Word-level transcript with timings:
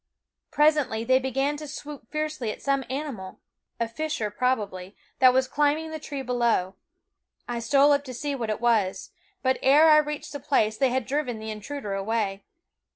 Presently 0.49 1.03
they 1.03 1.19
began 1.19 1.57
to 1.57 1.67
swoop 1.67 2.09
fiercely 2.09 2.49
at 2.51 2.59
some 2.63 2.83
animal 2.89 3.39
a 3.79 3.87
fisher, 3.87 4.31
probably 4.31 4.95
that 5.19 5.31
was 5.31 5.47
climbing 5.47 5.91
the 5.91 5.99
tree 5.99 6.23
below. 6.23 6.73
I 7.47 7.59
stole 7.59 7.91
up 7.91 8.03
to 8.05 8.13
see 8.15 8.33
what 8.33 8.49
it 8.49 8.59
was; 8.61 9.11
but 9.43 9.59
ere 9.61 9.91
I 9.91 9.97
reached 9.97 10.31
the 10.33 10.39
place 10.39 10.75
they 10.75 10.89
had 10.89 11.05
driven 11.05 11.37
the 11.37 11.51
intruder 11.51 11.93
away. 11.93 12.45